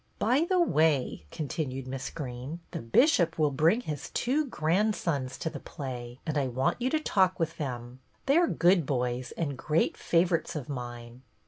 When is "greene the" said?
2.09-2.81